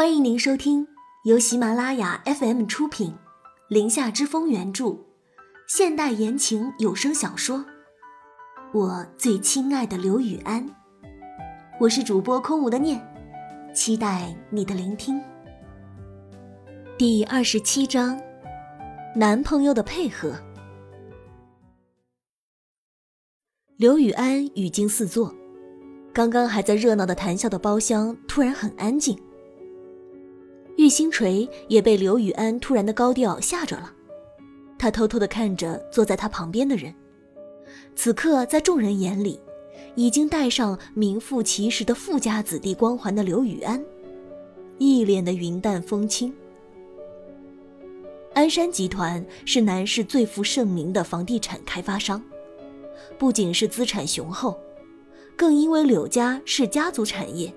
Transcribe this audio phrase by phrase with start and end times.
[0.00, 0.88] 欢迎您收听
[1.24, 3.10] 由喜马拉雅 FM 出品，
[3.68, 4.96] 《林下之风》原著，
[5.68, 7.58] 现代言情有声小说
[8.72, 10.66] 《我最亲爱的刘雨安》。
[11.78, 12.98] 我是主播空无的念，
[13.74, 15.20] 期待你的聆听。
[16.96, 18.18] 第二十七章，
[19.14, 20.32] 男朋友的配合。
[23.76, 25.34] 刘雨安语惊四座，
[26.10, 29.14] 刚刚还在热闹的谈笑的包厢，突然很安静。
[30.90, 33.92] 星锤也被刘雨安突然的高调吓着了，
[34.78, 36.92] 他偷偷的看着坐在他旁边的人，
[37.94, 39.40] 此刻在众人眼里，
[39.94, 43.82] 已经戴上名副其实的富家子弟光环的刘雨安，
[44.78, 46.34] 一脸的云淡风轻。
[48.34, 52.22] 鞍山集团是南市最负盛名的房地产开发商，
[53.18, 54.58] 不仅是资产雄厚，
[55.36, 57.52] 更因为柳家是家族产业，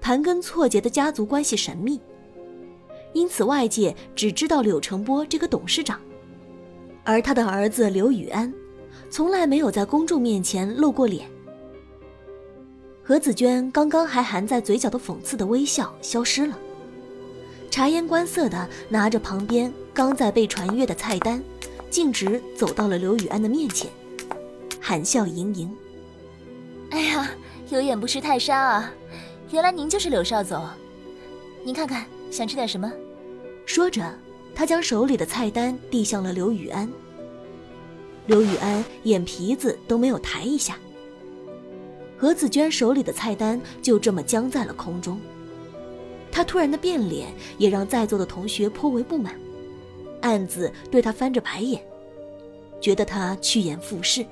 [0.00, 2.00] 盘根错节的家族关系神秘。
[3.12, 6.00] 因此，外界只知道柳成波这个董事长，
[7.04, 8.52] 而他的儿子刘宇安，
[9.10, 11.28] 从来没有在公众面前露过脸。
[13.02, 16.58] 何子娟刚刚还含在嘴角的讽刺的微笑消失了，
[17.70, 21.42] 察言观色的拿着旁边刚在被传阅的菜单，
[21.90, 23.90] 径直走到了刘宇安的面前，
[24.80, 25.70] 含笑盈盈
[26.90, 27.30] ：“哎呀，
[27.68, 28.90] 有眼不识泰山啊！
[29.50, 30.64] 原来您就是柳少总，
[31.62, 32.90] 您看看。”想吃点什么？
[33.66, 34.02] 说着，
[34.54, 36.90] 他将手里的菜单递向了刘雨安。
[38.24, 40.78] 刘雨安眼皮子都没有抬一下。
[42.16, 45.20] 何子娟手里的菜单就这么僵在了空中。
[46.30, 49.38] 她突然的变脸也让在座的同学颇为不满，
[50.22, 51.84] 暗自对她翻着白眼，
[52.80, 54.24] 觉得她趋炎附势。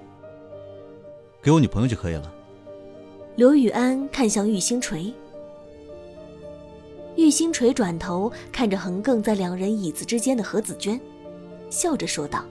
[1.42, 2.32] 给我女朋友就可以了。
[3.36, 5.12] 刘雨安看向玉星锤。
[7.30, 11.00] 玉星锤转头看着横亘在两人椅子之间的何紫娟，
[11.70, 12.44] 笑着说道：“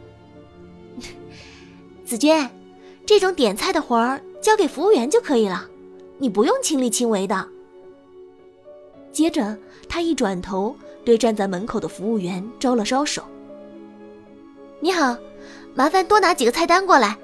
[2.05, 2.49] 紫娟，
[3.05, 5.69] 这种点菜的活儿交给服务员就可以了，
[6.17, 7.45] 你不用亲力亲为的。”
[9.11, 9.57] 接着，
[9.89, 10.73] 他一转头
[11.03, 13.21] 对站在门口的服务员招了招手
[14.79, 15.17] ：“你好，
[15.75, 17.17] 麻烦多拿几个菜单过来。”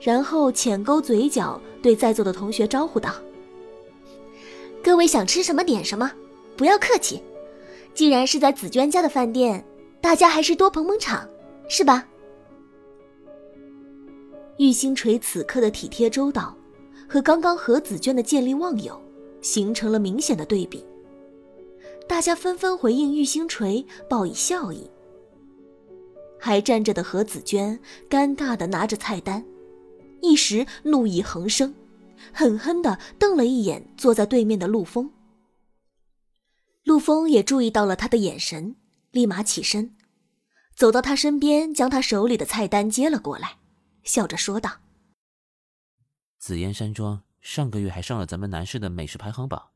[0.00, 3.12] 然后浅勾嘴角对在座的同学招呼道。
[4.82, 6.10] 各位想吃什么点什么，
[6.56, 7.22] 不要客气。
[7.94, 9.64] 既然是在紫娟家的饭店，
[10.00, 11.28] 大家还是多捧捧场，
[11.68, 12.08] 是吧？
[14.58, 16.56] 玉星锤此刻的体贴周到，
[17.08, 19.00] 和刚刚何紫娟的见利忘友
[19.40, 20.84] 形成了明显的对比。
[22.08, 24.90] 大家纷纷回应玉星锤，报以笑意。
[26.38, 27.78] 还站着的何紫娟
[28.10, 29.44] 尴尬的拿着菜单，
[30.20, 31.72] 一时怒意横生。
[32.32, 35.12] 狠狠地瞪了一眼坐在对面的陆风。
[36.84, 38.76] 陆枫也注意到了他的眼神，
[39.10, 39.96] 立马起身，
[40.74, 43.58] 走到他身边，将他手里的菜单接了过来，
[44.02, 44.80] 笑着说道
[46.38, 49.70] ：“紫烟山庄上个月还上了咱们南市的美食排行榜，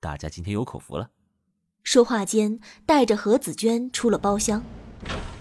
[0.00, 1.10] 大家今天有口福了。”
[1.84, 4.62] 说话间，带着何子娟出了包厢，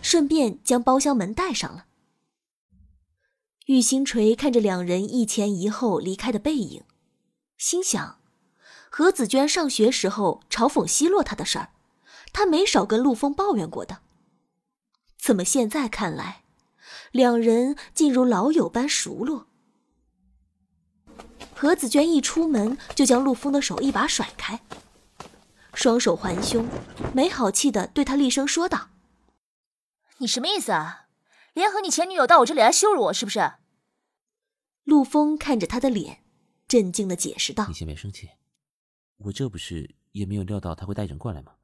[0.01, 1.85] 顺便将包厢门带上了。
[3.69, 6.83] 玉星锤看着两人一前一后离开的背影，
[7.55, 8.19] 心想：
[8.89, 11.69] 何紫娟上学时候嘲讽奚落他的事儿，
[12.33, 13.99] 他没少跟陆枫抱怨过的。
[15.19, 16.41] 怎么现在看来，
[17.11, 19.45] 两人竟如老友般熟络？
[21.53, 24.61] 何紫娟一出门就将陆枫的手一把甩开，
[25.75, 26.67] 双手环胸，
[27.13, 28.89] 没好气的对他厉声说道
[30.17, 31.05] ：“你什么意思啊？
[31.53, 33.51] 联合你前女友到我这里来羞辱我，是不是？”
[34.89, 36.23] 陆枫看着他的脸，
[36.67, 38.27] 震惊的解释道：“你先别生气，
[39.17, 41.57] 我这不是也没有料到他会带人过来吗？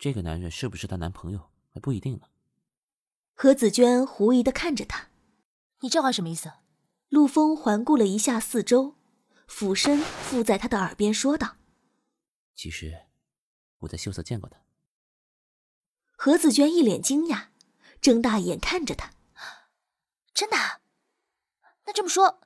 [0.00, 2.26] 这个男人是不是她男朋友还不一定呢。”
[3.34, 5.10] 何子娟狐疑的看着他
[5.82, 6.52] ：“你这话什么意思？”
[7.08, 8.96] 陆枫环顾了一下四周，
[9.46, 11.58] 俯身附在他的耳边说道
[12.56, 13.06] ：“其实
[13.78, 14.58] 我在秀色见过他。”
[16.18, 17.50] 何子娟一脸惊讶，
[18.00, 19.12] 睁大眼看着他
[20.34, 20.56] ：“真的？”
[21.86, 22.40] 那这么说，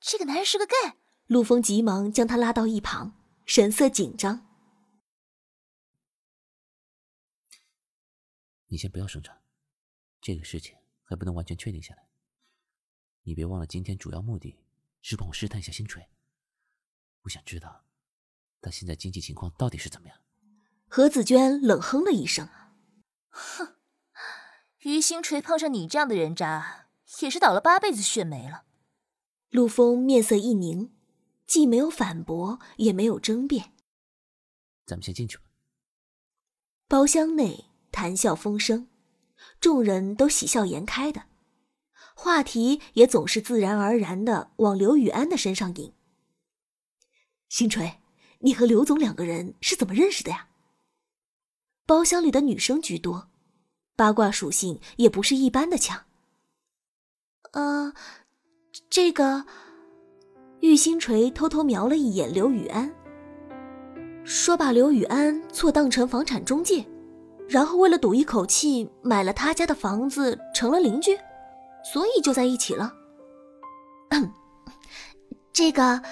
[0.00, 0.94] 这个男人是个 gay？
[1.26, 4.46] 陆枫急忙将他拉到一旁，神色紧张。
[8.66, 9.36] 你先不要声张，
[10.20, 12.08] 这个事情还不能完全确定下来。
[13.22, 14.58] 你别忘了，今天主要目的
[15.00, 16.08] 是帮我试探一下星锤。
[17.22, 17.84] 我想知道
[18.60, 20.18] 他现在经济情况到底是怎么样。
[20.88, 22.48] 何子娟冷哼了一声
[23.30, 23.76] ：“哼，
[24.80, 26.88] 于星锤碰上你这样的人渣，
[27.20, 28.64] 也是倒了八辈子血霉了。”
[29.52, 30.90] 陆枫面色一凝，
[31.46, 33.74] 既没有反驳，也没有争辩。
[34.86, 35.42] 咱们先进去吧。
[36.88, 38.88] 包厢内谈笑风生，
[39.60, 41.24] 众人都喜笑颜开的，
[42.14, 45.92] 话题也总是自然而然的往刘雨安的身上引。
[47.50, 48.00] 星锤，
[48.38, 50.48] 你和刘总两个人是怎么认识的呀？
[51.84, 53.30] 包厢里的女生居多，
[53.96, 56.06] 八卦属性也不是一般的强。
[57.52, 57.92] 呃，
[58.94, 59.42] 这个，
[60.60, 62.92] 玉星锤偷偷瞄了一眼刘雨安，
[64.22, 66.84] 说把刘雨安错当成房产中介，
[67.48, 71.18] 然后为了赌一口气买了他家的房子，成了邻居，
[71.90, 72.92] 所以就在一起了。
[75.54, 76.02] 这个，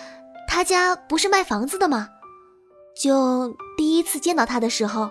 [0.48, 2.08] 他家不是卖房子的吗？
[2.96, 5.10] 就第一次见到他的时候。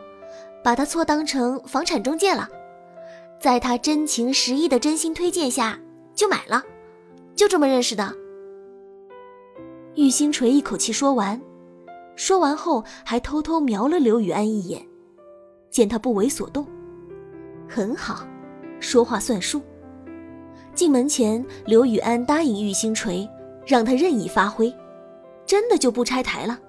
[0.62, 2.50] 把他错当成房产中介了，
[3.40, 5.80] 在他真情实意的真心推荐下
[6.14, 6.62] 就买了，
[7.40, 8.14] 就这么认识的。
[9.96, 11.42] 玉星锤一口气说完，
[12.18, 14.86] 说完后还偷偷瞄了刘雨安一眼，
[15.70, 16.68] 见他不为所动，
[17.66, 18.28] 很好，
[18.82, 19.62] 说话算数。
[20.74, 23.26] 进门前，刘雨安答应玉星锤，
[23.66, 24.70] 让他任意发挥，
[25.46, 26.60] 真的就不拆台了。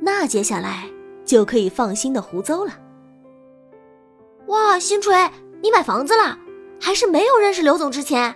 [0.00, 0.90] 那接下来。
[1.22, 2.72] 就可以放心的胡诌了。
[4.48, 5.14] 哇，星锤，
[5.62, 6.36] 你买房子了？
[6.80, 8.34] 还是没有认识刘总之前？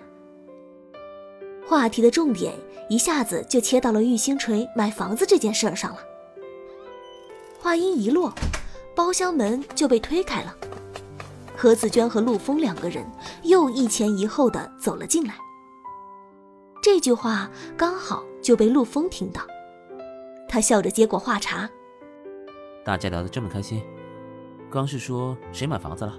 [1.67, 2.55] 话题的重点
[2.89, 5.99] 一下子就切到了玉星锤买房子这件事上了。
[7.59, 8.33] 话音一落，
[8.95, 10.55] 包厢门就被推开了，
[11.57, 13.05] 何子娟和陆峰两个人
[13.43, 15.35] 又一前一后的走了进来。
[16.83, 19.41] 这句话刚好就被陆峰听到，
[20.47, 21.69] 他笑着接过话茬。
[22.85, 23.83] 大家聊得这么开心，
[24.71, 26.13] 刚是说谁买房子了？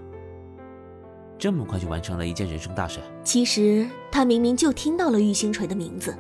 [1.38, 3.00] 这么快就完成了一件人生大事。
[3.24, 6.16] 其实他明明就听到了玉星锤的名字，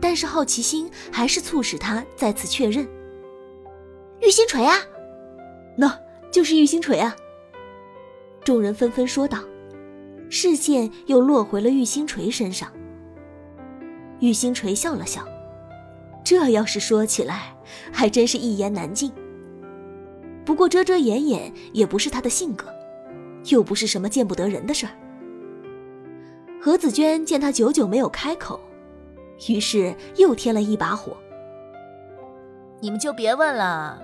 [0.00, 2.88] 但是好奇心还是促使他再次确认。
[4.22, 4.76] 玉星锤啊，
[5.76, 5.98] 那
[6.30, 7.16] 就是玉星锤啊！
[8.44, 9.38] 众人纷纷说道，
[10.28, 12.70] 视线又落回了玉星锤身上。
[14.20, 15.26] 玉星锤笑了笑，
[16.22, 17.56] 这要是说起来，
[17.90, 19.10] 还真是一言难尽。
[20.44, 22.66] 不过遮遮掩掩也不是他的性格，
[23.46, 24.92] 又不是什么见不得人的事儿。
[26.60, 28.60] 何子娟见他久久没有开口，
[29.48, 31.16] 于是又添了一把火
[32.80, 33.98] ：“你们就别问了，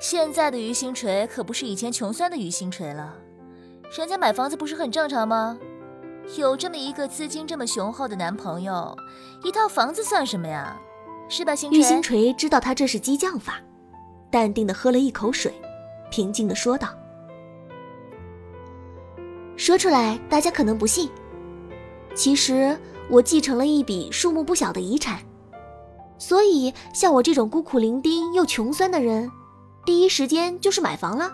[0.00, 3.14] 现在的于星锤可不是以前穷酸的于星锤了。
[3.96, 5.58] 人家买房子不是很正常吗？
[6.38, 8.96] 有这么一个资金这么雄厚的男朋友，
[9.44, 10.80] 一套房子算什么呀？
[11.28, 13.60] 是吧，星锤？”于星锤知道他这是激将法，
[14.30, 15.52] 淡定的喝了一口水。
[16.10, 16.88] 平静的说道
[19.62, 21.08] ：“说出来大家可能不信，
[22.16, 22.76] 其实
[23.08, 25.20] 我继承了一笔数目不小的遗产，
[26.18, 29.30] 所以像我这种孤苦伶仃又穷酸的人，
[29.86, 31.30] 第一时间就是买房了，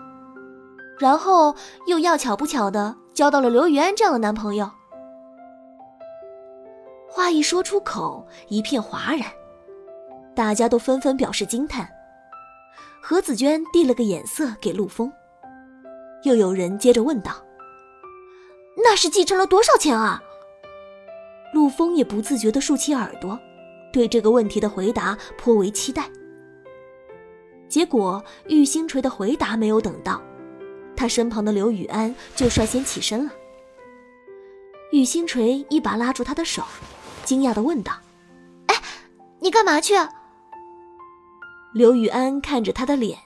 [0.99, 1.55] 然后
[1.87, 4.69] 又要巧不巧的交到了刘雨安这样的男朋友。”
[7.09, 9.23] 话一说出口，一片哗然，
[10.35, 11.89] 大家都纷纷表示惊叹。
[13.01, 15.11] 何子娟递了个眼色给陆枫，
[16.21, 17.31] 又有人接着问道
[18.77, 20.23] ：“那是继承了多少钱啊？”
[21.53, 23.39] 陆枫也不自觉地竖起耳朵，
[23.91, 26.09] 对这个问题的回答颇为期待。
[27.67, 30.21] 结果玉星锤的回答没有等到，
[30.95, 33.31] 他身旁的刘雨安就率先起身了。
[34.91, 36.63] 玉星锤一把拉住他的手，
[37.23, 37.93] 惊讶地问道
[38.67, 38.75] ：“哎，
[39.39, 39.93] 你干嘛去？”
[41.73, 43.17] 刘雨安看着他的脸，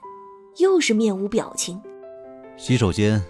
[0.57, 1.81] 又是面无表情。
[2.57, 3.21] 洗手间。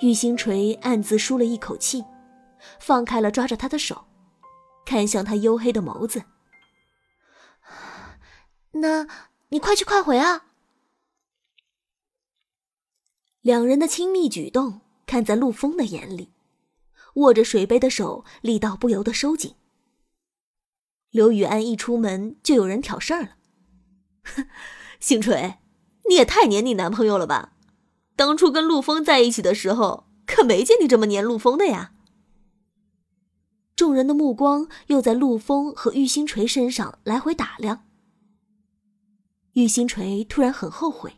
[0.00, 2.04] 玉星锤暗自舒了一口气，
[2.78, 4.06] 放开了抓着他的手，
[4.86, 6.24] 看向他黝黑的眸子。
[8.72, 9.06] 那
[9.50, 10.46] 你快去快回啊！
[13.42, 16.32] 两人的亲密举动，看在陆枫的眼里，
[17.14, 19.54] 握着水杯的手力道不由得收紧。
[21.10, 23.36] 刘雨安一出门，就有人挑事儿了。
[25.00, 25.58] 星锤，
[26.08, 27.56] 你也太黏你男朋友了吧？
[28.20, 31.92] 当初跟陆枫在一起的时候，可没见你这么黏陆枫的呀。
[33.74, 37.86] 众人的目光又在陆枫和玉星锤身上来回打量。
[39.54, 41.14] 玉星锤突然很后悔，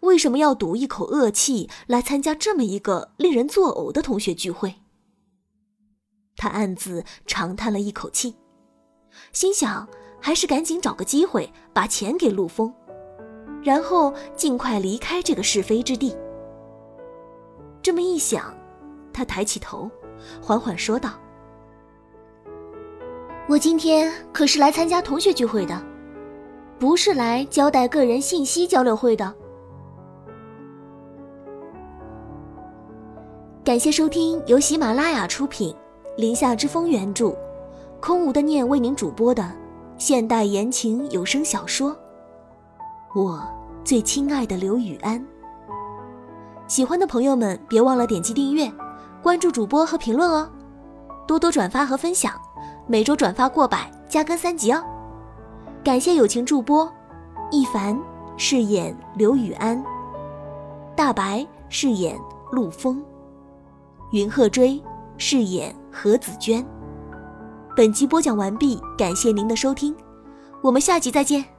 [0.00, 4.76] 为什么要赌一口恶气来参加这么一个令人作呕的同学聚会？
[6.34, 8.36] 他暗自长叹了一口气，
[9.34, 9.86] 心想。
[10.18, 12.74] 还是赶紧找个机会把钱给陆枫，
[13.66, 16.16] 然后尽快离开这个是非之地。
[17.82, 18.54] 这么一想，
[19.12, 19.90] 他抬起头，
[20.40, 21.10] 缓缓说道
[23.50, 25.82] ：“我今天可是来参加同学聚会的，
[26.78, 29.34] 不是来交代个人信息交流会的。
[33.64, 35.74] 感谢收听由喜马拉雅出品、
[36.16, 37.36] 林下之风原著、
[38.00, 39.52] 空无的念为您主播的
[39.98, 41.90] 现代言情有声小说
[43.20, 43.44] 《我
[43.86, 45.20] 最亲爱的刘雨安》。
[46.66, 48.68] 喜欢的朋友们别忘了点击订阅、
[49.22, 50.50] 关注主播和评论哦，
[51.24, 52.32] 多多转发和分享，
[52.88, 54.82] 每周转发过百加更三集哦。
[55.84, 56.92] 感谢友情助播，
[57.52, 57.96] 一凡
[58.36, 59.80] 饰演刘雨安，
[60.96, 62.18] 大白饰演
[62.50, 63.00] 陆枫，
[64.10, 64.82] 云鹤追
[65.16, 66.66] 饰演何子娟。
[67.76, 69.94] 本集播讲完毕，感谢您的收听，
[70.60, 71.55] 我们下集再见。